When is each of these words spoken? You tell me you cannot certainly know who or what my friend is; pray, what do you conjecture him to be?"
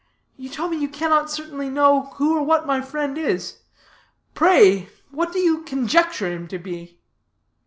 You 0.35 0.49
tell 0.49 0.67
me 0.67 0.77
you 0.77 0.89
cannot 0.89 1.29
certainly 1.29 1.69
know 1.69 2.09
who 2.15 2.35
or 2.35 2.41
what 2.41 2.65
my 2.65 2.81
friend 2.81 3.15
is; 3.19 3.59
pray, 4.33 4.89
what 5.11 5.31
do 5.31 5.37
you 5.37 5.61
conjecture 5.61 6.25
him 6.31 6.47
to 6.47 6.57
be?" 6.57 6.97